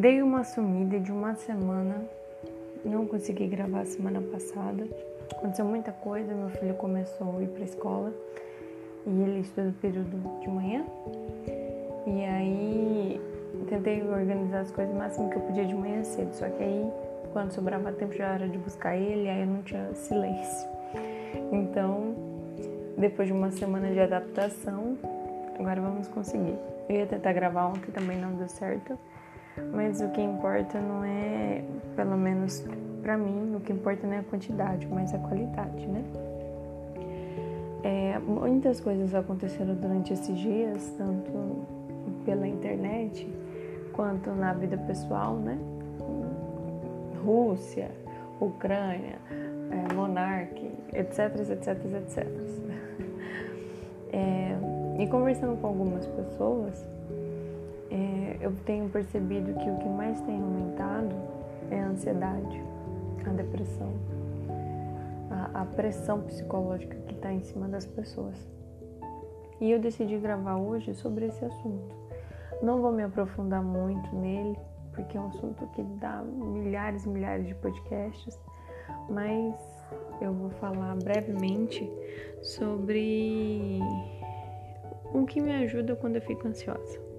Dei 0.00 0.22
uma 0.22 0.44
sumida 0.44 0.98
de 0.98 1.12
uma 1.12 1.34
semana, 1.34 2.02
não 2.82 3.06
consegui 3.06 3.46
gravar 3.46 3.84
semana 3.84 4.18
passada. 4.32 4.88
Aconteceu 5.30 5.66
muita 5.66 5.92
coisa, 5.92 6.32
meu 6.32 6.48
filho 6.48 6.72
começou 6.72 7.36
a 7.36 7.42
ir 7.42 7.48
para 7.48 7.64
escola 7.64 8.10
e 9.06 9.10
ele 9.10 9.40
estuda 9.40 9.68
o 9.68 9.72
período 9.74 10.40
de 10.40 10.48
manhã. 10.48 10.86
E 12.06 12.24
aí 12.24 13.20
tentei 13.68 14.02
organizar 14.02 14.60
as 14.60 14.70
coisas 14.70 14.94
o 14.94 14.96
máximo 14.96 15.28
que 15.28 15.36
eu 15.36 15.42
podia 15.42 15.66
de 15.66 15.74
manhã 15.74 16.02
cedo, 16.02 16.32
só 16.32 16.48
que 16.48 16.62
aí 16.62 16.90
quando 17.34 17.52
sobrava 17.52 17.92
tempo 17.92 18.14
já 18.14 18.28
era 18.36 18.48
de 18.48 18.56
buscar 18.56 18.96
ele, 18.96 19.28
aí 19.28 19.42
eu 19.42 19.46
não 19.48 19.62
tinha 19.62 19.94
silêncio. 19.94 20.66
Então, 21.52 22.14
depois 22.96 23.28
de 23.28 23.34
uma 23.34 23.50
semana 23.50 23.90
de 23.90 24.00
adaptação, 24.00 24.96
agora 25.58 25.78
vamos 25.78 26.08
conseguir. 26.08 26.56
Eu 26.88 26.96
ia 26.96 27.06
tentar 27.06 27.34
gravar 27.34 27.66
ontem, 27.66 27.92
também 27.92 28.16
não 28.16 28.32
deu 28.32 28.48
certo. 28.48 28.98
Mas 29.72 30.00
o 30.00 30.08
que 30.10 30.20
importa 30.20 30.80
não 30.80 31.04
é, 31.04 31.62
pelo 31.96 32.16
menos 32.16 32.64
para 33.02 33.16
mim, 33.16 33.54
o 33.56 33.60
que 33.60 33.72
importa 33.72 34.06
não 34.06 34.14
é 34.14 34.18
a 34.18 34.22
quantidade, 34.22 34.86
mas 34.86 35.14
a 35.14 35.18
qualidade, 35.18 35.86
né? 35.86 36.04
É, 37.82 38.18
muitas 38.18 38.80
coisas 38.80 39.14
aconteceram 39.14 39.74
durante 39.74 40.12
esses 40.12 40.38
dias, 40.38 40.94
tanto 40.98 41.64
pela 42.24 42.46
internet 42.46 43.26
quanto 43.92 44.30
na 44.30 44.52
vida 44.52 44.76
pessoal, 44.76 45.36
né? 45.36 45.58
Rússia, 47.24 47.90
Ucrânia, 48.40 49.18
é, 49.70 49.94
monarque, 49.94 50.70
etc, 50.92 51.36
etc, 51.50 51.68
etc. 51.96 52.26
É, 54.12 54.56
e 54.98 55.06
conversando 55.06 55.56
com 55.60 55.66
algumas 55.66 56.06
pessoas, 56.06 56.86
é, 57.90 58.38
eu 58.40 58.52
tenho 58.64 58.88
percebido 58.88 59.52
que 59.54 59.68
o 59.68 59.78
que 59.78 59.88
mais 59.88 60.20
tem 60.20 60.40
aumentado 60.40 61.14
é 61.70 61.80
a 61.80 61.88
ansiedade, 61.88 62.62
a 63.26 63.30
depressão, 63.30 63.92
a, 65.30 65.62
a 65.62 65.64
pressão 65.64 66.20
psicológica 66.20 66.96
que 67.06 67.14
está 67.14 67.32
em 67.32 67.42
cima 67.42 67.68
das 67.68 67.86
pessoas. 67.86 68.36
E 69.60 69.70
eu 69.70 69.78
decidi 69.78 70.16
gravar 70.18 70.56
hoje 70.56 70.94
sobre 70.94 71.26
esse 71.26 71.44
assunto. 71.44 71.94
Não 72.62 72.80
vou 72.80 72.92
me 72.92 73.02
aprofundar 73.02 73.62
muito 73.62 74.14
nele, 74.14 74.56
porque 74.92 75.16
é 75.16 75.20
um 75.20 75.28
assunto 75.28 75.66
que 75.68 75.82
dá 75.82 76.22
milhares 76.22 77.04
e 77.04 77.08
milhares 77.08 77.46
de 77.46 77.54
podcasts, 77.56 78.38
mas 79.08 79.54
eu 80.20 80.32
vou 80.32 80.50
falar 80.50 80.96
brevemente 80.96 81.90
sobre 82.42 83.80
o 85.12 85.26
que 85.26 85.40
me 85.40 85.52
ajuda 85.64 85.96
quando 85.96 86.16
eu 86.16 86.22
fico 86.22 86.46
ansiosa. 86.46 87.09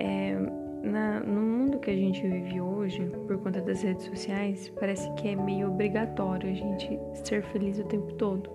É, 0.00 0.34
na, 0.82 1.20
no 1.20 1.42
mundo 1.42 1.78
que 1.78 1.90
a 1.90 1.94
gente 1.94 2.26
vive 2.26 2.58
hoje, 2.58 3.04
por 3.26 3.36
conta 3.38 3.60
das 3.60 3.82
redes 3.82 4.06
sociais, 4.06 4.72
parece 4.80 5.12
que 5.12 5.28
é 5.28 5.36
meio 5.36 5.68
obrigatório 5.68 6.50
a 6.50 6.54
gente 6.54 6.98
ser 7.22 7.42
feliz 7.42 7.78
o 7.78 7.84
tempo 7.84 8.10
todo. 8.14 8.50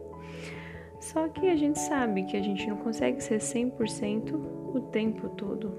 Só 0.99 1.27
que 1.27 1.47
a 1.47 1.55
gente 1.55 1.77
sabe 1.77 2.23
que 2.23 2.35
a 2.35 2.41
gente 2.41 2.67
não 2.67 2.77
consegue 2.77 3.21
ser 3.21 3.37
100% 3.37 4.33
o 4.73 4.81
tempo 4.91 5.29
todo. 5.29 5.71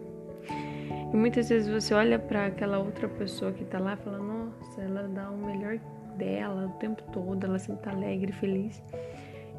E 1.12 1.16
muitas 1.16 1.48
vezes 1.48 1.68
você 1.68 1.92
olha 1.94 2.16
para 2.16 2.46
aquela 2.46 2.78
outra 2.78 3.08
pessoa 3.08 3.52
que 3.52 3.64
tá 3.64 3.80
lá 3.80 3.94
e 3.94 3.96
fala: 3.96 4.18
Nossa, 4.18 4.82
ela 4.82 5.08
dá 5.08 5.28
o 5.28 5.36
melhor 5.36 5.80
dela 6.16 6.66
o 6.66 6.78
tempo 6.78 7.02
todo, 7.12 7.44
ela 7.44 7.58
sempre 7.58 7.82
tá 7.82 7.90
alegre, 7.90 8.30
feliz. 8.32 8.80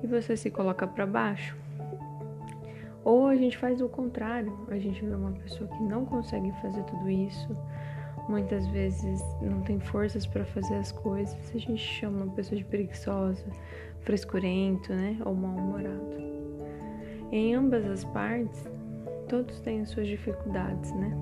E 0.02 0.08
você 0.08 0.38
se 0.38 0.50
coloca 0.50 0.88
para 0.88 1.06
baixo. 1.06 1.67
Ou 3.08 3.28
a 3.28 3.36
gente 3.38 3.58
faz 3.58 3.80
o 3.80 3.88
contrário, 3.88 4.52
a 4.68 4.78
gente 4.78 5.00
vê 5.06 5.16
uma 5.16 5.32
pessoa 5.32 5.70
que 5.70 5.82
não 5.82 6.06
consegue 6.06 6.52
fazer 6.62 6.84
tudo 6.84 7.10
isso, 7.10 7.56
muitas 8.28 8.68
vezes 8.68 9.24
não 9.42 9.62
tem 9.62 9.80
forças 9.80 10.28
para 10.28 10.44
fazer 10.44 10.76
as 10.76 10.92
coisas, 10.92 11.38
a 11.56 11.58
gente 11.58 11.78
chama 11.78 12.26
uma 12.26 12.34
pessoa 12.34 12.58
de 12.58 12.66
preguiçosa, 12.66 13.46
frescurento, 14.02 14.92
né, 14.92 15.18
ou 15.24 15.34
mal-humorado. 15.34 16.18
Em 17.32 17.56
ambas 17.56 17.86
as 17.86 18.04
partes, 18.04 18.70
todos 19.30 19.62
têm 19.62 19.84
as 19.84 19.90
suas 19.90 20.06
dificuldades, 20.06 20.92
né? 20.92 21.18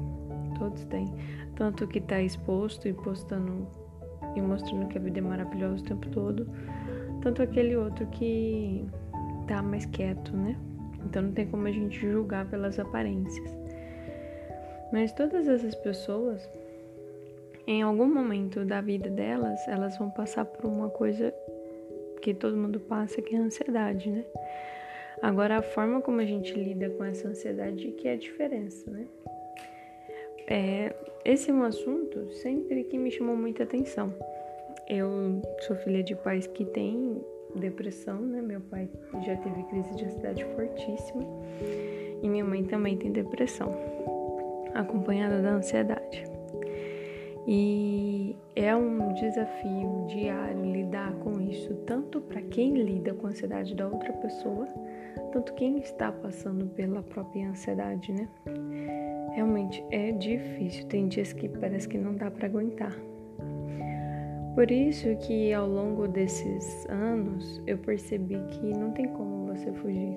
Todos 0.58 0.86
têm. 0.86 1.14
Tanto 1.56 1.86
que 1.86 2.00
está 2.00 2.20
exposto 2.20 2.88
e 2.88 2.94
postando 2.94 3.68
e 4.36 4.42
mostrando 4.42 4.88
que 4.88 4.98
a 4.98 5.02
vida 5.02 5.20
é 5.20 5.22
maravilhosa 5.22 5.84
o 5.84 5.86
tempo 5.86 6.10
todo, 6.10 6.50
tanto 7.22 7.44
aquele 7.44 7.76
outro 7.76 8.08
que 8.08 8.88
tá 9.46 9.62
mais 9.62 9.86
quieto, 9.86 10.36
né? 10.36 10.58
Então 11.06 11.22
não 11.22 11.32
tem 11.32 11.48
como 11.48 11.68
a 11.68 11.72
gente 11.72 12.00
julgar 12.00 12.50
pelas 12.50 12.80
aparências. 12.80 13.56
Mas 14.92 15.12
todas 15.12 15.48
essas 15.48 15.76
pessoas, 15.76 16.50
em 17.68 17.82
algum 17.82 18.08
momento 18.08 18.66
da 18.66 18.82
vida 18.82 19.10
delas, 19.10 19.60
elas 19.68 19.98
vão 19.98 20.10
passar 20.10 20.46
por 20.46 20.66
uma 20.66 20.90
coisa 20.90 21.34
que 22.22 22.34
todo 22.34 22.58
mundo 22.58 22.80
passa, 22.80 23.22
que 23.22 23.36
é 23.36 23.38
a 23.38 23.42
ansiedade, 23.42 24.10
né? 24.10 24.26
Agora, 25.22 25.58
a 25.58 25.62
forma 25.62 26.02
como 26.02 26.22
a 26.22 26.26
gente 26.26 26.54
lida 26.54 26.90
com 26.90 27.04
essa 27.04 27.28
ansiedade 27.28 27.92
que 27.92 28.08
é 28.08 28.14
a 28.14 28.18
diferença, 28.18 28.90
né? 28.90 29.08
É, 30.48 30.96
esse 31.24 31.50
é 31.50 31.54
um 31.54 31.64
assunto 31.64 32.32
sempre 32.34 32.84
que 32.84 32.98
me 32.98 33.10
chamou 33.10 33.36
muita 33.36 33.64
atenção. 33.64 34.14
Eu 34.88 35.42
sou 35.62 35.76
filha 35.78 36.04
de 36.04 36.16
pais 36.16 36.46
que 36.48 36.64
têm 36.66 37.24
depressão, 37.60 38.20
né? 38.22 38.42
Meu 38.42 38.62
pai 38.62 38.90
já 39.26 39.36
teve 39.38 39.64
crise 39.64 39.96
de 39.96 40.06
ansiedade 40.06 40.46
fortíssima 40.56 41.24
e 42.22 42.30
minha 42.30 42.46
mãe 42.46 42.64
também 42.64 42.98
tem 42.98 43.12
depressão, 43.12 43.72
acompanhada 44.74 45.42
da 45.42 45.52
ansiedade. 45.52 46.24
E 47.48 48.36
é 48.56 48.76
um 48.76 49.14
desafio 49.14 50.06
diário 50.08 50.66
lidar 50.66 51.14
com 51.16 51.40
isso, 51.40 51.74
tanto 51.86 52.20
para 52.20 52.42
quem 52.42 52.74
lida 52.74 53.14
com 53.14 53.28
a 53.28 53.30
ansiedade 53.30 53.76
da 53.76 53.88
outra 53.88 54.12
pessoa, 54.14 54.68
tanto 55.32 55.54
quem 55.54 55.78
está 55.78 56.12
passando 56.12 56.66
pela 56.66 57.04
própria 57.04 57.50
ansiedade, 57.50 58.12
né? 58.12 58.28
Realmente 59.34 59.86
é 59.92 60.12
difícil, 60.12 60.88
tem 60.88 61.08
dias 61.08 61.34
que 61.34 61.48
parece 61.48 61.88
que 61.88 61.98
não 61.98 62.16
dá 62.16 62.32
para 62.32 62.48
aguentar. 62.48 62.96
Por 64.56 64.72
isso 64.72 65.14
que 65.18 65.52
ao 65.52 65.68
longo 65.68 66.08
desses 66.08 66.86
anos 66.90 67.62
eu 67.68 67.78
percebi 67.78 68.40
que 68.52 68.66
não 68.66 68.92
tem 68.92 69.06
como 69.10 69.48
você 69.48 69.70
fugir. 69.74 70.16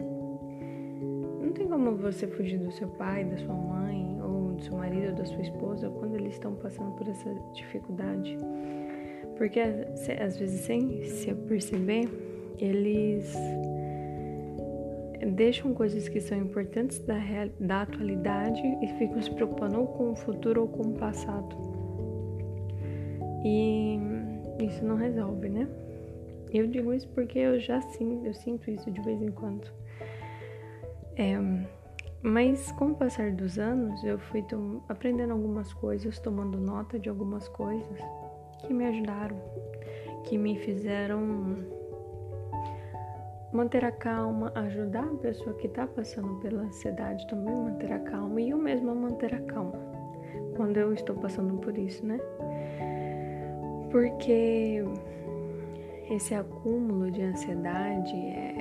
Não 1.43 1.51
tem 1.51 1.67
como 1.67 1.97
você 1.97 2.29
fugir 2.29 2.57
do 2.59 2.71
seu 2.71 2.87
pai, 2.87 3.25
da 3.25 3.37
sua 3.39 3.55
mãe, 3.55 4.17
ou 4.23 4.53
do 4.53 4.63
seu 4.63 4.77
marido, 4.77 5.09
ou 5.09 5.15
da 5.17 5.25
sua 5.25 5.43
esposa, 5.43 5.91
quando 5.91 6.15
eles 6.15 6.35
estão 6.35 6.55
passando 6.55 6.93
por 6.93 7.09
essa 7.09 7.35
dificuldade. 7.53 8.39
Porque 9.37 9.59
às 9.59 10.39
vezes, 10.39 10.61
sem 10.61 11.03
se 11.03 11.35
perceber, 11.35 12.09
eles 12.61 13.35
deixam 15.35 15.75
coisas 15.75 16.09
que 16.09 16.21
são 16.21 16.39
importantes 16.39 17.01
da, 17.01 17.19
da 17.59 17.83
atualidade 17.83 18.63
e 18.83 18.87
ficam 18.99 19.21
se 19.21 19.33
preocupando 19.33 19.81
ou 19.81 19.87
com 19.89 20.13
o 20.13 20.17
futuro 20.17 20.63
ou 20.63 20.69
com 20.69 20.91
o 20.91 20.93
passado. 20.93 21.57
E 23.45 24.18
isso 24.59 24.85
não 24.85 24.97
resolve, 24.97 25.49
né? 25.49 25.69
Eu 26.53 26.67
digo 26.67 26.93
isso 26.93 27.09
porque 27.09 27.39
eu 27.39 27.61
já 27.61 27.81
sim, 27.81 28.27
eu 28.27 28.33
sinto 28.33 28.71
isso 28.71 28.91
de 28.91 29.01
vez 29.03 29.21
em 29.21 29.31
quando. 29.31 29.71
É, 31.17 31.37
mas 32.23 32.73
com 32.73 32.93
o 32.93 32.95
passar 32.95 33.33
dos 33.33 33.59
anos, 33.59 34.03
eu 34.03 34.19
fui 34.19 34.45
aprendendo 34.89 35.33
algumas 35.33 35.73
coisas, 35.73 36.19
tomando 36.19 36.59
nota 36.59 36.99
de 36.99 37.09
algumas 37.09 37.49
coisas 37.49 37.99
que 38.67 38.73
me 38.73 38.87
ajudaram, 38.87 39.37
que 40.25 40.37
me 40.39 40.59
fizeram 40.59 41.79
manter 43.53 43.85
a 43.85 43.93
calma, 43.93 44.53
ajudar 44.55 45.05
a 45.05 45.17
pessoa 45.17 45.55
que 45.57 45.67
está 45.67 45.87
passando 45.87 46.41
pela 46.41 46.63
ansiedade 46.63 47.27
também 47.29 47.55
manter 47.55 47.93
a 47.93 47.99
calma 47.99 48.41
e 48.41 48.51
eu 48.51 48.59
mesma 48.59 48.95
manter 48.95 49.35
a 49.35 49.41
calma 49.41 49.79
quando 50.57 50.77
eu 50.77 50.93
estou 50.93 51.17
passando 51.17 51.55
por 51.59 51.79
isso, 51.79 52.05
né? 52.05 52.19
Porque 53.91 54.85
esse 56.11 56.35
acúmulo 56.35 57.11
de 57.11 57.23
ansiedade, 57.23 58.15
é, 58.15 58.57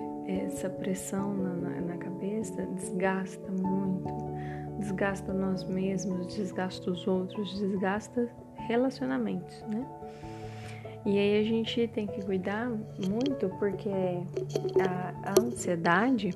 essa 0.45 0.69
pressão 0.69 1.33
na, 1.33 1.97
cabeça 1.97 2.65
desgasta 2.67 3.51
muito, 3.51 4.13
desgasta 4.79 5.33
nós 5.33 5.63
mesmos, 5.65 6.35
desgasta 6.35 6.91
os 6.91 7.07
outros, 7.07 7.59
desgasta 7.59 8.29
relacionamentos, 8.67 9.61
né? 9.63 9.85
E 11.05 11.17
aí 11.17 11.39
a 11.39 11.43
gente 11.43 11.87
tem 11.87 12.05
que 12.05 12.23
cuidar 12.25 12.69
muito 13.09 13.47
porque 13.59 13.89
a, 13.89 15.13
a 15.23 15.41
ansiedade 15.41 16.31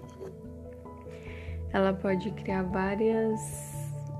ela 1.73 1.93
pode 1.93 2.31
criar 2.31 2.63
várias. 2.63 3.39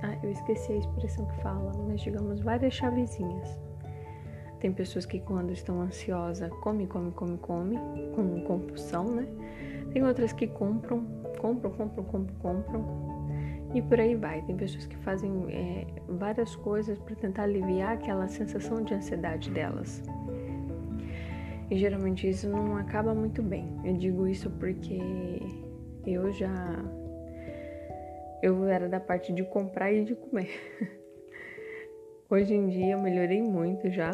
Ah, 0.03 0.17
eu 0.23 0.31
esqueci 0.31 0.73
a 0.73 0.77
expressão 0.77 1.25
que 1.25 1.41
fala, 1.41 1.71
mas 1.87 2.01
digamos 2.01 2.41
várias 2.41 2.73
chavezinhas 2.73 3.70
tem 4.61 4.71
pessoas 4.71 5.07
que 5.07 5.19
quando 5.19 5.51
estão 5.51 5.81
ansiosas 5.81 6.51
come, 6.61 6.85
come, 6.85 7.11
come, 7.11 7.37
come, 7.39 7.77
com 8.15 8.41
compulsão, 8.43 9.05
né? 9.05 9.27
Tem 9.91 10.03
outras 10.03 10.31
que 10.31 10.45
compram, 10.45 11.03
compram, 11.39 11.71
compram, 11.71 12.03
compram, 12.05 12.35
compram. 12.35 13.11
E 13.73 13.81
por 13.81 13.99
aí 13.99 14.15
vai. 14.15 14.41
Tem 14.43 14.55
pessoas 14.55 14.85
que 14.85 14.95
fazem 14.97 15.31
é, 15.49 15.87
várias 16.07 16.55
coisas 16.55 16.99
para 16.99 17.15
tentar 17.15 17.43
aliviar 17.43 17.93
aquela 17.93 18.27
sensação 18.27 18.83
de 18.83 18.93
ansiedade 18.93 19.49
delas. 19.49 20.03
E 21.69 21.77
geralmente 21.77 22.29
isso 22.29 22.47
não 22.47 22.77
acaba 22.77 23.15
muito 23.15 23.41
bem. 23.41 23.67
Eu 23.83 23.97
digo 23.97 24.27
isso 24.27 24.49
porque 24.51 24.99
eu 26.05 26.31
já. 26.33 26.53
Eu 28.43 28.65
era 28.65 28.87
da 28.87 28.99
parte 28.99 29.33
de 29.33 29.43
comprar 29.43 29.91
e 29.91 30.03
de 30.03 30.15
comer. 30.15 30.49
Hoje 32.29 32.53
em 32.53 32.67
dia 32.67 32.93
eu 32.93 33.01
melhorei 33.01 33.41
muito 33.41 33.89
já. 33.89 34.11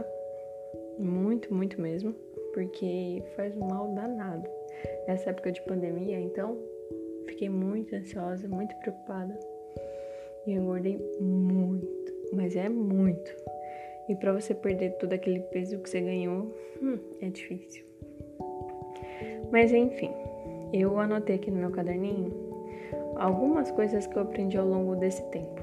Muito, 0.97 1.53
muito 1.53 1.79
mesmo. 1.81 2.13
Porque 2.53 3.23
faz 3.35 3.55
mal 3.55 3.93
danado. 3.93 4.47
Nessa 5.07 5.29
época 5.29 5.51
de 5.51 5.61
pandemia, 5.63 6.19
então, 6.19 6.57
fiquei 7.27 7.49
muito 7.49 7.95
ansiosa, 7.95 8.47
muito 8.47 8.75
preocupada. 8.77 9.37
E 10.45 10.53
engordei 10.53 10.97
muito, 11.19 12.13
mas 12.33 12.55
é 12.55 12.69
muito. 12.69 13.35
E 14.09 14.15
para 14.15 14.33
você 14.33 14.53
perder 14.53 14.97
todo 14.97 15.13
aquele 15.13 15.41
peso 15.41 15.79
que 15.79 15.89
você 15.89 15.99
ganhou, 15.99 16.55
hum, 16.81 16.97
é 17.21 17.29
difícil. 17.29 17.83
Mas 19.51 19.71
enfim, 19.73 20.11
eu 20.73 20.99
anotei 20.99 21.35
aqui 21.35 21.51
no 21.51 21.57
meu 21.57 21.71
caderninho 21.71 22.31
algumas 23.17 23.71
coisas 23.71 24.05
que 24.07 24.15
eu 24.15 24.21
aprendi 24.21 24.57
ao 24.57 24.67
longo 24.67 24.95
desse 24.95 25.23
tempo. 25.31 25.61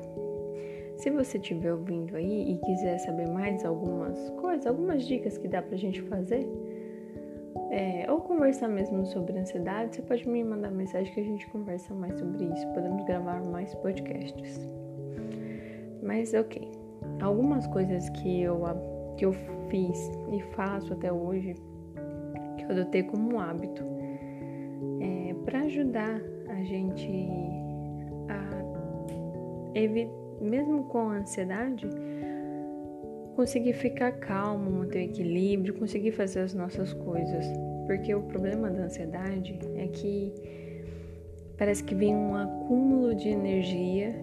Se 0.96 1.10
você 1.10 1.38
estiver 1.38 1.72
ouvindo 1.72 2.16
aí 2.16 2.52
e 2.52 2.58
quiser 2.58 2.98
saber 2.98 3.28
mais 3.28 3.64
algumas 3.64 4.18
coisas, 4.30 4.43
algumas 4.66 5.04
dicas 5.04 5.36
que 5.38 5.48
dá 5.48 5.60
pra 5.60 5.76
gente 5.76 6.00
fazer, 6.02 6.46
é, 7.70 8.06
ou 8.10 8.20
conversar 8.20 8.68
mesmo 8.68 9.04
sobre 9.06 9.36
ansiedade, 9.38 9.96
você 9.96 10.02
pode 10.02 10.28
me 10.28 10.44
mandar 10.44 10.70
mensagem 10.70 11.12
que 11.12 11.20
a 11.20 11.24
gente 11.24 11.46
conversa 11.48 11.92
mais 11.94 12.16
sobre 12.18 12.44
isso. 12.44 12.66
Podemos 12.68 13.04
gravar 13.04 13.42
mais 13.44 13.74
podcasts. 13.76 14.68
Mas 16.02 16.32
ok, 16.34 16.70
algumas 17.20 17.66
coisas 17.66 18.08
que 18.10 18.42
eu, 18.42 18.62
que 19.16 19.24
eu 19.24 19.32
fiz 19.68 20.10
e 20.32 20.40
faço 20.54 20.92
até 20.92 21.12
hoje, 21.12 21.54
que 22.56 22.64
eu 22.64 22.70
adotei 22.70 23.02
como 23.02 23.40
hábito, 23.40 23.82
é, 25.00 25.34
para 25.44 25.60
ajudar 25.62 26.20
a 26.48 26.62
gente 26.62 27.10
a 28.28 29.78
evitar, 29.78 30.12
mesmo 30.40 30.84
com 30.84 31.08
a 31.08 31.16
ansiedade, 31.16 31.88
conseguir 33.34 33.74
ficar 33.74 34.12
calmo, 34.12 34.70
manter 34.70 34.98
o 34.98 35.02
equilíbrio, 35.02 35.74
conseguir 35.74 36.12
fazer 36.12 36.40
as 36.40 36.54
nossas 36.54 36.92
coisas. 36.92 37.44
Porque 37.86 38.14
o 38.14 38.22
problema 38.22 38.70
da 38.70 38.84
ansiedade 38.84 39.58
é 39.76 39.86
que 39.88 40.32
parece 41.58 41.84
que 41.84 41.94
vem 41.94 42.14
um 42.14 42.34
acúmulo 42.34 43.14
de 43.14 43.28
energia, 43.28 44.14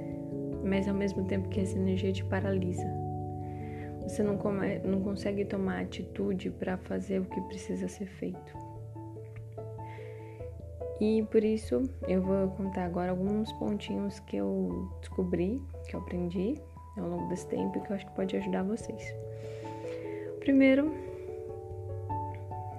mas 0.63 0.87
ao 0.87 0.95
mesmo 0.95 1.25
tempo 1.25 1.49
que 1.49 1.59
essa 1.59 1.77
energia 1.77 2.11
te 2.11 2.23
paralisa. 2.25 2.87
Você 4.03 4.23
não, 4.23 4.37
come, 4.37 4.79
não 4.79 5.01
consegue 5.01 5.45
tomar 5.45 5.81
atitude 5.81 6.49
para 6.49 6.77
fazer 6.77 7.19
o 7.19 7.25
que 7.25 7.39
precisa 7.41 7.87
ser 7.87 8.07
feito. 8.07 8.71
E 10.99 11.23
por 11.31 11.43
isso 11.43 11.83
eu 12.07 12.21
vou 12.21 12.49
contar 12.49 12.85
agora 12.85 13.11
alguns 13.11 13.51
pontinhos 13.53 14.19
que 14.21 14.37
eu 14.37 14.89
descobri, 15.01 15.61
que 15.87 15.95
eu 15.95 15.99
aprendi 15.99 16.55
ao 16.97 17.07
longo 17.07 17.27
desse 17.29 17.47
tempo 17.47 17.79
que 17.81 17.91
eu 17.91 17.95
acho 17.95 18.05
que 18.05 18.11
pode 18.13 18.35
ajudar 18.35 18.63
vocês. 18.63 19.15
Primeiro, 20.39 20.91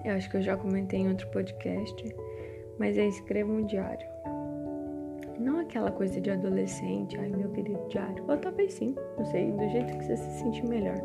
eu 0.04 0.14
acho 0.14 0.28
que 0.30 0.36
eu 0.36 0.42
já 0.42 0.56
comentei 0.56 1.00
em 1.00 1.08
outro 1.08 1.28
podcast, 1.28 2.16
mas 2.78 2.98
é 2.98 3.06
escreva 3.06 3.52
um 3.52 3.64
diário. 3.64 4.06
Não 5.38 5.60
aquela 5.60 5.90
coisa 5.90 6.20
de 6.20 6.30
adolescente, 6.30 7.18
ai 7.18 7.28
meu 7.28 7.50
querido 7.50 7.80
diário. 7.88 8.24
Ou 8.28 8.36
talvez 8.36 8.74
sim, 8.74 8.94
não 9.16 9.24
sei, 9.26 9.50
do 9.50 9.68
jeito 9.68 9.96
que 9.98 10.04
você 10.04 10.16
se 10.16 10.40
sentir 10.40 10.66
melhor. 10.66 11.00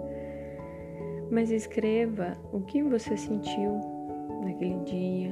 Mas 1.30 1.52
escreva 1.52 2.34
o 2.52 2.62
que 2.62 2.82
você 2.84 3.16
sentiu 3.16 3.80
naquele 4.44 4.80
dia, 4.84 5.30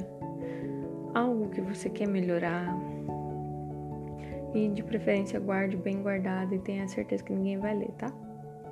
algo 1.14 1.48
que 1.48 1.60
você 1.60 1.88
quer 1.88 2.08
melhorar, 2.08 2.76
e 4.56 4.68
de 4.70 4.82
preferência 4.82 5.38
guarde 5.38 5.76
bem 5.76 6.02
guardado 6.02 6.54
e 6.54 6.58
tenha 6.58 6.88
certeza 6.88 7.22
que 7.22 7.32
ninguém 7.32 7.58
vai 7.58 7.76
ler, 7.76 7.90
tá? 7.98 8.10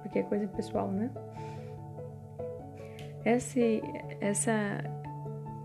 Porque 0.03 0.19
é 0.19 0.23
coisa 0.23 0.47
pessoal, 0.49 0.91
né? 0.91 1.11
Esse 3.25 3.83
essa 4.21 4.53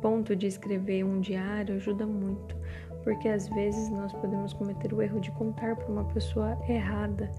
ponto 0.02 0.36
de 0.36 0.48
escrever 0.48 1.04
um 1.04 1.20
diário 1.20 1.76
ajuda 1.76 2.06
muito, 2.06 2.56
porque 3.04 3.28
às 3.28 3.48
vezes 3.50 3.90
nós 3.90 4.14
podemos 4.14 4.54
cometer 4.54 4.94
o 4.94 5.02
erro 5.02 5.20
de 5.20 5.32
contar 5.32 5.76
para 5.76 5.92
uma 5.92 6.06
pessoa 6.06 6.58
errada 6.68 7.30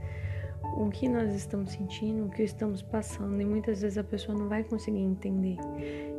o 0.76 0.88
que 0.90 1.08
nós 1.08 1.34
estamos 1.34 1.72
sentindo, 1.72 2.26
o 2.26 2.30
que 2.30 2.42
estamos 2.42 2.82
passando, 2.82 3.40
e 3.40 3.44
muitas 3.44 3.80
vezes 3.82 3.98
a 3.98 4.04
pessoa 4.04 4.36
não 4.36 4.48
vai 4.48 4.62
conseguir 4.62 5.00
entender. 5.00 5.56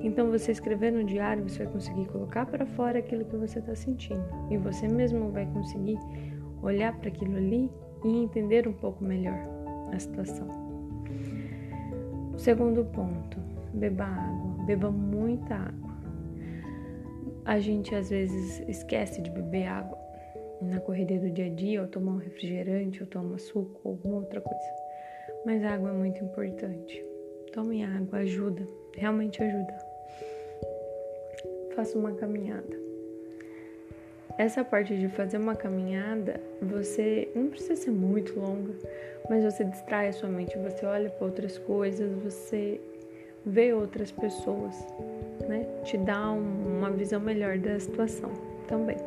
Então, 0.01 0.29
você 0.29 0.51
escrever 0.51 0.91
no 0.91 1.03
diário, 1.03 1.47
você 1.47 1.63
vai 1.63 1.73
conseguir 1.73 2.05
colocar 2.07 2.45
para 2.45 2.65
fora 2.65 2.99
aquilo 2.99 3.23
que 3.23 3.35
você 3.37 3.59
está 3.59 3.75
sentindo, 3.75 4.23
e 4.49 4.57
você 4.57 4.87
mesmo 4.87 5.31
vai 5.31 5.45
conseguir 5.45 5.97
olhar 6.61 6.95
para 6.97 7.09
aquilo 7.09 7.35
ali 7.35 7.69
e 8.03 8.23
entender 8.23 8.67
um 8.67 8.73
pouco 8.73 9.03
melhor 9.03 9.39
a 9.91 9.99
situação. 9.99 10.47
O 12.33 12.37
segundo 12.37 12.85
ponto, 12.85 13.37
beba 13.73 14.05
água, 14.05 14.65
beba 14.65 14.91
muita 14.91 15.55
água. 15.55 15.91
A 17.45 17.59
gente 17.59 17.93
às 17.95 18.09
vezes 18.09 18.59
esquece 18.67 19.21
de 19.21 19.29
beber 19.31 19.67
água 19.67 19.97
na 20.61 20.79
correria 20.79 21.19
do 21.19 21.29
dia 21.31 21.47
a 21.47 21.49
dia, 21.49 21.81
ou 21.81 21.87
tomar 21.87 22.13
um 22.13 22.17
refrigerante, 22.17 23.01
ou 23.01 23.07
tomar 23.07 23.39
suco, 23.39 23.81
ou 23.83 23.93
alguma 23.93 24.17
outra 24.17 24.39
coisa. 24.39 24.75
Mas 25.45 25.63
a 25.63 25.73
água 25.73 25.89
é 25.89 25.93
muito 25.93 26.23
importante. 26.23 27.03
Tome 27.51 27.83
água, 27.83 28.19
ajuda, 28.19 28.65
realmente 28.95 29.41
ajuda. 29.43 29.77
Faça 31.75 31.97
uma 31.97 32.13
caminhada. 32.13 32.80
Essa 34.41 34.63
parte 34.63 34.97
de 34.97 35.07
fazer 35.07 35.37
uma 35.37 35.55
caminhada, 35.55 36.41
você 36.59 37.29
não 37.35 37.45
precisa 37.45 37.75
ser 37.75 37.91
muito 37.91 38.39
longa, 38.39 38.73
mas 39.29 39.43
você 39.43 39.63
distrai 39.63 40.07
a 40.07 40.13
sua 40.13 40.29
mente, 40.29 40.57
você 40.57 40.83
olha 40.83 41.11
para 41.11 41.27
outras 41.27 41.59
coisas, 41.59 42.11
você 42.23 42.81
vê 43.45 43.71
outras 43.71 44.11
pessoas, 44.11 44.75
né? 45.47 45.67
Te 45.83 45.95
dá 45.95 46.31
um, 46.31 46.79
uma 46.79 46.89
visão 46.89 47.19
melhor 47.19 47.59
da 47.59 47.79
situação 47.79 48.31
também. 48.67 48.97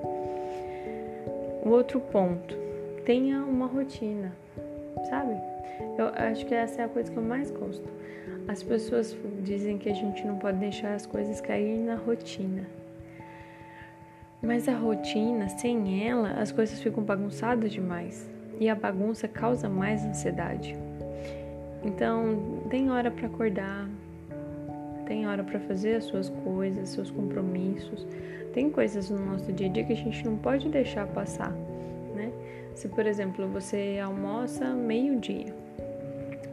O 1.64 1.70
outro 1.70 1.99
ponto, 1.99 2.56
tenha 3.04 3.42
uma 3.42 3.66
rotina, 3.66 4.32
sabe? 5.11 5.35
Eu 5.99 6.12
acho 6.14 6.47
que 6.47 6.54
essa 6.54 6.82
é 6.82 6.85
a 6.85 6.88
coisa 6.88 7.11
que 7.11 7.16
eu 7.16 7.25
mais 7.25 7.50
gosto. 7.50 7.88
As 8.47 8.62
pessoas 8.62 9.16
dizem 9.42 9.78
que 9.78 9.88
a 9.88 9.94
gente 9.94 10.25
não 10.25 10.38
pode 10.38 10.59
deixar 10.59 10.94
as 10.94 11.06
coisas 11.06 11.40
cair 11.40 11.76
na 11.76 11.97
rotina. 11.97 12.84
Mas 14.44 14.68
a 14.68 14.76
rotina, 14.76 15.48
sem 15.48 16.06
ela, 16.06 16.32
as 16.32 16.52
coisas 16.52 16.78
ficam 16.80 17.02
bagunçadas 17.02 17.72
demais 17.72 18.30
e 18.60 18.68
a 18.68 18.74
bagunça 18.74 19.26
causa 19.26 19.68
mais 19.68 20.04
ansiedade. 20.04 20.76
Então, 21.82 22.62
tem 22.68 22.90
hora 22.90 23.10
para 23.10 23.26
acordar, 23.26 23.88
tem 25.06 25.26
hora 25.26 25.42
para 25.42 25.58
fazer 25.60 25.96
as 25.96 26.04
suas 26.04 26.28
coisas, 26.28 26.90
seus 26.90 27.10
compromissos. 27.10 28.06
Tem 28.52 28.70
coisas 28.70 29.10
no 29.10 29.18
nosso 29.24 29.52
dia 29.52 29.66
a 29.66 29.70
dia 29.70 29.84
que 29.84 29.92
a 29.92 29.96
gente 29.96 30.24
não 30.24 30.36
pode 30.36 30.68
deixar 30.68 31.06
passar, 31.08 31.52
né? 32.14 32.30
Se, 32.74 32.88
por 32.88 33.06
exemplo, 33.06 33.48
você 33.48 33.98
almoça 34.02 34.66
meio-dia, 34.74 35.54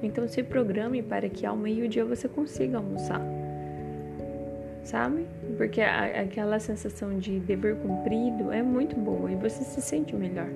então 0.01 0.27
se 0.27 0.41
programe 0.41 1.01
para 1.03 1.29
que 1.29 1.45
ao 1.45 1.55
meio-dia 1.55 2.05
você 2.05 2.27
consiga 2.27 2.77
almoçar 2.77 3.21
sabe? 4.83 5.27
Porque 5.57 5.81
a, 5.81 6.21
aquela 6.21 6.59
sensação 6.59 7.17
de 7.17 7.39
dever 7.39 7.75
cumprido 7.77 8.51
é 8.51 8.61
muito 8.61 8.95
boa 8.95 9.31
e 9.31 9.35
você 9.35 9.63
se 9.63 9.81
sente 9.81 10.15
melhor. 10.15 10.49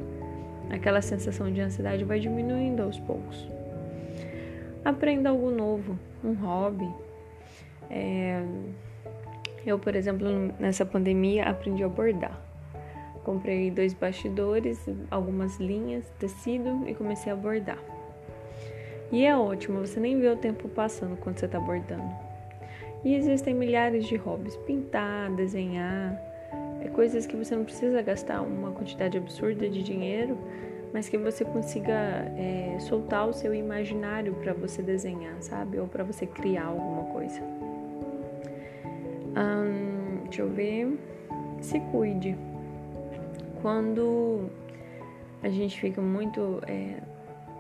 Aquela 0.70 1.02
sensação 1.02 1.52
de 1.52 1.62
ansiedade 1.62 2.04
vai 2.04 2.20
diminuindo 2.20 2.82
aos 2.82 3.00
poucos. 3.00 3.48
Aprenda 4.84 5.30
algo 5.30 5.52
novo, 5.52 5.98
um 6.24 6.34
hobby. 6.34 6.90
É... 7.90 8.44
Eu, 9.66 9.80
por 9.80 9.96
exemplo, 9.96 10.28
nessa 10.60 10.86
pandemia 10.86 11.46
aprendi 11.46 11.84
a 11.84 11.90
bordar. 11.90 12.40
Comprei 13.24 13.72
dois 13.72 13.94
bastidores, 13.94 14.88
algumas 15.10 15.58
linhas, 15.58 16.08
tecido 16.20 16.88
e 16.88 16.94
comecei 16.94 17.32
a 17.32 17.36
bordar. 17.36 17.80
E 19.12 19.26
é 19.26 19.36
ótimo, 19.36 19.80
você 19.80 20.00
nem 20.00 20.20
vê 20.20 20.30
o 20.30 20.36
tempo 20.36 20.68
passando 20.70 21.18
quando 21.18 21.40
você 21.40 21.46
está 21.46 21.60
bordando. 21.60 22.25
E 23.06 23.14
existem 23.14 23.54
milhares 23.54 24.06
de 24.06 24.16
hobbies: 24.16 24.58
pintar, 24.58 25.32
desenhar, 25.36 26.20
é 26.84 26.88
coisas 26.90 27.28
que 27.28 27.36
você 27.36 27.56
não 27.56 27.64
precisa 27.64 28.02
gastar 28.02 28.42
uma 28.42 28.72
quantidade 28.72 29.16
absurda 29.16 29.70
de 29.70 29.84
dinheiro, 29.84 30.36
mas 30.92 31.08
que 31.08 31.18
você 31.18 31.46
consiga 31.46 31.94
é, 31.94 32.78
soltar 32.80 33.30
o 33.30 33.34
seu 33.34 33.54
imaginário 33.54 34.34
para 34.34 34.54
você 34.54 34.82
desenhar, 34.82 35.36
sabe? 35.40 35.78
Ou 35.78 35.88
para 35.88 36.04
você 36.04 36.26
criar 36.26 36.66
alguma 36.66 37.04
coisa. 37.14 37.40
Hum, 39.38 40.24
deixa 40.24 40.42
eu 40.42 40.50
ver. 40.50 40.98
Se 41.62 41.80
cuide. 41.92 42.36
Quando 43.62 44.50
a 45.44 45.50
gente 45.50 45.80
fica 45.80 46.02
muito 46.02 46.60
é, 46.68 46.98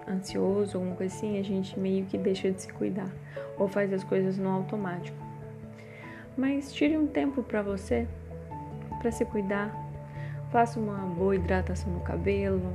ansioso, 0.10 0.78
alguma 0.78 0.96
coisa 0.96 1.16
assim, 1.16 1.40
a 1.40 1.44
gente 1.44 1.80
meio 1.80 2.06
que 2.06 2.18
deixa 2.18 2.52
de 2.52 2.64
se 2.64 2.74
cuidar 2.74 3.12
ou 3.58 3.68
faz 3.68 3.92
as 3.94 4.04
coisas 4.04 4.38
no 4.38 4.50
automático. 4.50 5.25
Mas 6.38 6.74
tire 6.74 6.98
um 6.98 7.08
tempo 7.08 7.42
para 7.42 7.62
você, 7.62 8.08
para 9.00 9.12
se 9.12 9.24
cuidar. 9.25 9.74
Faça 10.51 10.80
uma 10.80 10.98
boa 10.98 11.36
hidratação 11.36 11.92
no 11.92 12.01
cabelo, 12.01 12.74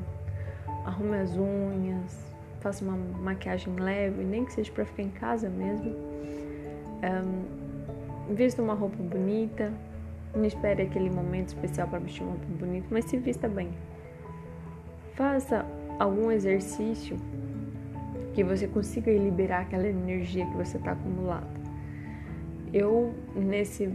arrume 0.84 1.18
as 1.18 1.36
unhas, 1.36 2.24
faça 2.60 2.84
uma 2.84 2.96
maquiagem 2.96 3.74
leve, 3.74 4.24
nem 4.24 4.44
que 4.44 4.52
seja 4.52 4.70
para 4.72 4.84
ficar 4.84 5.02
em 5.02 5.10
casa 5.10 5.48
mesmo. 5.48 5.94
Um, 7.02 8.34
vista 8.34 8.62
uma 8.62 8.74
roupa 8.74 8.96
bonita, 9.02 9.72
não 10.34 10.44
espere 10.44 10.82
aquele 10.82 11.10
momento 11.10 11.48
especial 11.48 11.88
para 11.88 11.98
vestir 11.98 12.22
uma 12.22 12.32
roupa 12.32 12.46
bonita, 12.58 12.86
mas 12.90 13.04
se 13.06 13.18
vista 13.18 13.48
bem. 13.48 13.70
Faça 15.14 15.66
algum 15.98 16.30
exercício 16.30 17.16
que 18.34 18.44
você 18.44 18.66
consiga 18.66 19.10
liberar 19.10 19.62
aquela 19.62 19.86
energia 19.86 20.46
que 20.46 20.56
você 20.56 20.76
está 20.76 20.92
acumulando. 20.92 21.59
Eu, 22.72 23.12
nesse 23.34 23.88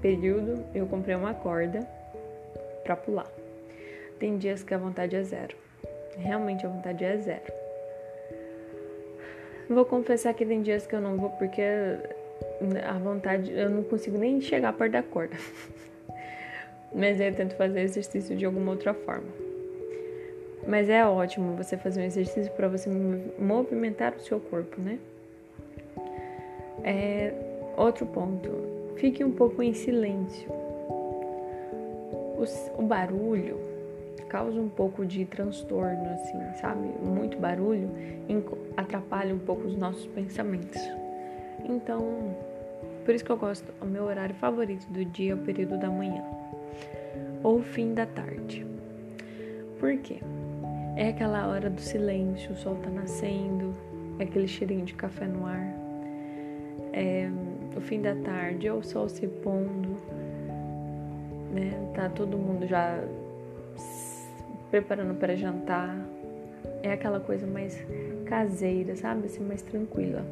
período, 0.00 0.64
eu 0.74 0.86
comprei 0.86 1.14
uma 1.14 1.32
corda 1.32 1.80
para 2.82 2.96
pular. 2.96 3.30
Tem 4.18 4.36
dias 4.36 4.62
que 4.62 4.74
a 4.74 4.78
vontade 4.78 5.14
é 5.14 5.22
zero. 5.22 5.56
Realmente 6.16 6.66
a 6.66 6.68
vontade 6.68 7.04
é 7.04 7.16
zero. 7.18 7.52
Vou 9.68 9.84
confessar 9.84 10.32
que 10.34 10.46
tem 10.46 10.62
dias 10.62 10.86
que 10.86 10.94
eu 10.94 11.00
não 11.00 11.16
vou 11.16 11.30
porque 11.30 11.62
a 12.84 12.98
vontade, 12.98 13.52
eu 13.52 13.68
não 13.68 13.82
consigo 13.82 14.16
nem 14.16 14.40
chegar 14.40 14.72
perto 14.72 14.92
da 14.92 15.02
corda. 15.02 15.36
Mas 16.94 17.20
eu 17.20 17.34
tento 17.34 17.54
fazer 17.56 17.80
exercício 17.80 18.36
de 18.36 18.44
alguma 18.44 18.72
outra 18.72 18.94
forma. 18.94 19.28
Mas 20.66 20.88
é 20.88 21.04
ótimo 21.04 21.56
você 21.56 21.76
fazer 21.76 22.00
um 22.00 22.04
exercício 22.04 22.50
para 22.52 22.68
você 22.68 22.88
movimentar 23.38 24.14
o 24.14 24.20
seu 24.20 24.40
corpo, 24.40 24.80
né? 24.80 24.98
É, 26.82 27.32
outro 27.76 28.06
ponto, 28.06 28.50
fique 28.96 29.24
um 29.24 29.32
pouco 29.32 29.62
em 29.62 29.72
silêncio. 29.72 30.50
O, 32.38 32.44
o 32.78 32.82
barulho 32.82 33.58
causa 34.28 34.60
um 34.60 34.68
pouco 34.68 35.06
de 35.06 35.24
transtorno, 35.24 36.08
assim, 36.10 36.38
sabe? 36.60 36.88
Muito 37.02 37.38
barulho 37.38 37.88
atrapalha 38.76 39.34
um 39.34 39.38
pouco 39.38 39.66
os 39.66 39.76
nossos 39.76 40.06
pensamentos. 40.08 40.80
Então, 41.64 42.34
por 43.04 43.14
isso 43.14 43.24
que 43.24 43.30
eu 43.30 43.36
gosto, 43.36 43.72
o 43.80 43.86
meu 43.86 44.04
horário 44.04 44.34
favorito 44.34 44.86
do 44.92 45.04
dia 45.04 45.32
é 45.32 45.34
o 45.34 45.38
período 45.38 45.78
da 45.78 45.88
manhã 45.88 46.22
ou 47.42 47.62
fim 47.62 47.94
da 47.94 48.06
tarde. 48.06 48.66
Por 49.78 49.96
quê? 49.98 50.18
É 50.96 51.08
aquela 51.08 51.46
hora 51.48 51.70
do 51.70 51.80
silêncio, 51.80 52.52
o 52.52 52.56
sol 52.56 52.76
tá 52.76 52.90
nascendo, 52.90 53.72
é 54.18 54.24
aquele 54.24 54.48
cheirinho 54.48 54.84
de 54.84 54.94
café 54.94 55.26
no 55.26 55.46
ar. 55.46 55.72
É 56.92 57.28
o 57.76 57.80
fim 57.80 58.00
da 58.00 58.14
tarde, 58.14 58.66
é 58.66 58.72
o 58.72 58.82
sol 58.82 59.08
se 59.08 59.26
pondo, 59.26 59.96
né? 61.52 61.92
Tá 61.94 62.08
todo 62.08 62.36
mundo 62.38 62.66
já 62.66 62.98
preparando 64.70 65.18
para 65.18 65.36
jantar. 65.36 65.96
É 66.82 66.92
aquela 66.92 67.20
coisa 67.20 67.46
mais 67.46 67.84
caseira, 68.26 68.96
sabe? 68.96 69.26
Assim, 69.26 69.42
mais 69.44 69.62
tranquila. 69.62 70.24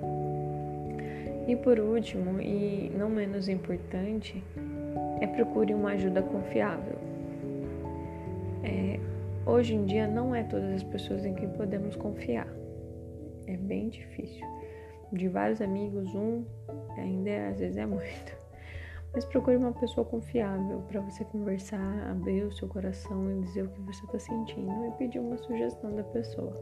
E 1.46 1.56
por 1.56 1.78
último, 1.78 2.40
e 2.40 2.90
não 2.96 3.10
menos 3.10 3.48
importante, 3.48 4.42
é 5.20 5.26
procure 5.26 5.74
uma 5.74 5.90
ajuda 5.90 6.22
confiável. 6.22 6.96
É, 8.62 8.98
hoje 9.44 9.74
em 9.74 9.84
dia 9.84 10.06
não 10.06 10.34
é 10.34 10.42
todas 10.42 10.72
as 10.74 10.82
pessoas 10.82 11.24
em 11.24 11.34
quem 11.34 11.48
podemos 11.50 11.96
confiar. 11.96 12.48
É 13.46 13.56
bem 13.56 13.90
difícil. 13.90 14.53
De 15.14 15.28
vários 15.28 15.60
amigos, 15.60 16.14
um 16.14 16.44
ainda 16.96 17.30
é, 17.30 17.48
às 17.48 17.58
vezes 17.58 17.76
é 17.76 17.86
muito. 17.86 18.36
Mas 19.12 19.24
procure 19.24 19.56
uma 19.56 19.72
pessoa 19.72 20.04
confiável 20.04 20.82
para 20.88 21.00
você 21.00 21.24
conversar, 21.24 22.10
abrir 22.10 22.42
o 22.42 22.52
seu 22.52 22.68
coração 22.68 23.30
e 23.30 23.40
dizer 23.42 23.64
o 23.64 23.68
que 23.68 23.80
você 23.80 24.04
está 24.04 24.18
sentindo 24.18 24.86
e 24.86 24.90
pedir 24.98 25.20
uma 25.20 25.38
sugestão 25.38 25.94
da 25.94 26.02
pessoa 26.02 26.52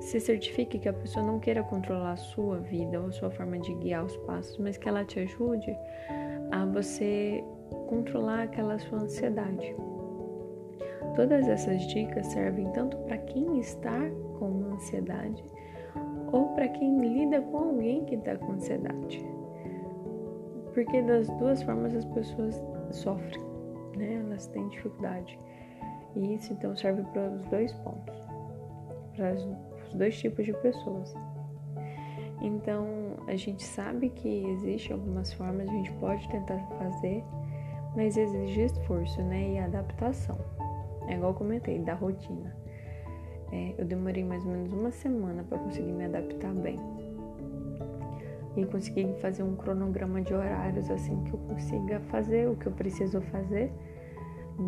se 0.00 0.20
certifique 0.20 0.78
que 0.78 0.88
a 0.88 0.92
pessoa 0.92 1.24
não 1.24 1.38
queira 1.38 1.62
controlar 1.62 2.12
a 2.12 2.16
sua 2.16 2.58
vida 2.58 3.00
ou 3.00 3.08
a 3.08 3.12
sua 3.12 3.30
forma 3.30 3.58
de 3.58 3.74
guiar 3.74 4.04
os 4.04 4.16
passos, 4.18 4.56
mas 4.58 4.76
que 4.76 4.88
ela 4.88 5.04
te 5.04 5.20
ajude 5.20 5.76
a 6.50 6.64
você 6.66 7.42
controlar 7.88 8.44
aquela 8.44 8.78
sua 8.78 9.00
ansiedade. 9.00 9.74
Todas 11.14 11.48
essas 11.48 11.82
dicas 11.88 12.26
servem 12.28 12.70
tanto 12.72 12.96
para 12.98 13.18
quem 13.18 13.58
está 13.58 14.08
com 14.38 14.72
ansiedade 14.72 15.44
ou 16.32 16.48
para 16.54 16.68
quem 16.68 17.00
lida 17.00 17.40
com 17.40 17.56
alguém 17.58 18.04
que 18.04 18.14
está 18.14 18.36
com 18.36 18.52
ansiedade. 18.52 19.24
Porque 20.74 21.02
das 21.02 21.28
duas 21.38 21.62
formas 21.62 21.94
as 21.94 22.04
pessoas 22.06 22.62
sofrem, 22.90 23.42
né? 23.96 24.22
Elas 24.24 24.46
têm 24.48 24.68
dificuldade. 24.68 25.38
E 26.14 26.34
isso 26.34 26.52
então 26.52 26.74
serve 26.76 27.02
para 27.12 27.30
os 27.30 27.44
dois 27.46 27.72
pontos. 27.72 28.14
Para 29.16 29.34
os 29.34 29.94
dois 29.94 30.18
tipos 30.18 30.44
de 30.44 30.52
pessoas. 30.54 31.14
Então, 32.40 32.86
a 33.26 33.34
gente 33.34 33.64
sabe 33.64 34.10
que 34.10 34.44
existe 34.50 34.92
algumas 34.92 35.32
formas, 35.32 35.68
a 35.68 35.72
gente 35.72 35.92
pode 35.94 36.28
tentar 36.28 36.58
fazer, 36.78 37.24
mas 37.96 38.16
exige 38.16 38.62
esforço, 38.62 39.20
né? 39.22 39.54
E 39.54 39.58
adaptação. 39.58 40.38
É 41.08 41.14
igual 41.14 41.32
eu 41.32 41.38
comentei, 41.38 41.78
da 41.80 41.94
rotina. 41.94 42.54
É, 43.52 43.74
eu 43.78 43.84
demorei 43.84 44.24
mais 44.24 44.44
ou 44.44 44.52
menos 44.52 44.72
uma 44.72 44.90
semana 44.90 45.42
para 45.42 45.58
conseguir 45.58 45.92
me 45.92 46.04
adaptar 46.04 46.52
bem. 46.54 46.78
E 48.56 48.66
conseguir 48.66 49.14
fazer 49.20 49.42
um 49.42 49.54
cronograma 49.54 50.20
de 50.20 50.34
horários 50.34 50.90
assim 50.90 51.22
que 51.24 51.32
eu 51.32 51.38
consiga 51.38 52.00
fazer 52.10 52.48
o 52.48 52.56
que 52.56 52.66
eu 52.66 52.72
preciso 52.72 53.20
fazer. 53.22 53.72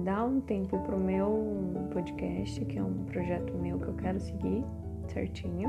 Dar 0.04 0.24
um 0.24 0.40
tempo 0.40 0.78
pro 0.80 0.96
meu 0.96 1.88
podcast, 1.92 2.64
que 2.64 2.78
é 2.78 2.82
um 2.82 3.04
projeto 3.04 3.52
meu 3.54 3.78
que 3.78 3.88
eu 3.88 3.94
quero 3.94 4.20
seguir 4.20 4.64
certinho 5.08 5.68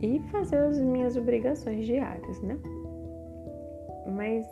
e 0.00 0.20
fazer 0.30 0.58
as 0.58 0.80
minhas 0.80 1.16
obrigações 1.16 1.84
diárias, 1.84 2.40
né? 2.40 2.56
Mas 4.06 4.46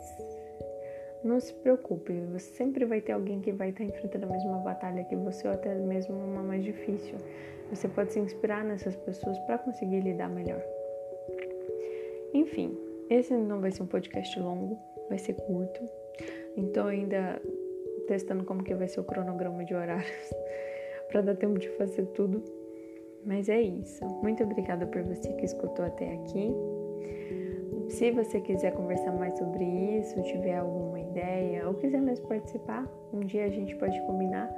não 1.23 1.39
se 1.39 1.53
preocupe, 1.55 2.13
você 2.31 2.51
sempre 2.53 2.85
vai 2.85 3.01
ter 3.01 3.13
alguém 3.13 3.41
que 3.41 3.51
vai 3.51 3.69
estar 3.69 3.83
enfrentando 3.83 4.25
a 4.25 4.29
mesma 4.29 4.57
batalha 4.59 5.03
que 5.03 5.15
você 5.15 5.47
ou 5.47 5.53
até 5.53 5.73
mesmo 5.75 6.15
uma 6.15 6.43
mais 6.43 6.63
difícil. 6.63 7.15
Você 7.69 7.87
pode 7.87 8.13
se 8.13 8.19
inspirar 8.19 8.63
nessas 8.63 8.95
pessoas 8.95 9.37
para 9.39 9.57
conseguir 9.57 9.99
lidar 10.01 10.29
melhor. 10.29 10.63
Enfim, 12.33 12.77
esse 13.09 13.33
não 13.33 13.59
vai 13.59 13.71
ser 13.71 13.83
um 13.83 13.87
podcast 13.87 14.39
longo, 14.39 14.77
vai 15.09 15.17
ser 15.17 15.33
curto. 15.33 15.81
Então 16.55 16.87
ainda 16.87 17.41
testando 18.07 18.43
como 18.45 18.63
que 18.63 18.73
vai 18.73 18.87
ser 18.87 18.99
o 18.99 19.03
cronograma 19.03 19.65
de 19.65 19.73
horários 19.73 20.33
para 21.09 21.21
dar 21.21 21.35
tempo 21.35 21.59
de 21.59 21.69
fazer 21.71 22.05
tudo. 22.07 22.43
Mas 23.25 23.49
é 23.49 23.59
isso. 23.59 24.05
Muito 24.23 24.43
obrigada 24.43 24.85
por 24.87 25.01
você 25.03 25.33
que 25.33 25.45
escutou 25.45 25.83
até 25.83 26.13
aqui. 26.13 26.53
Se 27.89 28.11
você 28.11 28.41
quiser 28.41 28.73
conversar 28.73 29.11
mais 29.13 29.37
sobre 29.37 29.63
isso, 29.63 30.21
tiver 30.23 30.57
alguma 30.57 30.99
ideia 30.99 31.67
ou 31.67 31.73
quiser 31.75 32.01
mesmo 32.01 32.27
participar, 32.27 32.85
um 33.13 33.21
dia 33.21 33.45
a 33.45 33.49
gente 33.49 33.75
pode 33.77 33.99
combinar. 34.05 34.49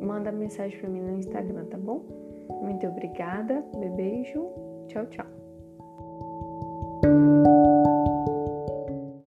Manda 0.00 0.30
mensagem 0.30 0.78
para 0.78 0.88
mim 0.88 1.00
no 1.00 1.18
Instagram, 1.18 1.64
tá 1.66 1.78
bom? 1.78 2.04
Muito 2.62 2.86
obrigada. 2.86 3.64
Beijo. 3.96 4.48
Tchau, 4.86 5.06
tchau. 5.06 5.26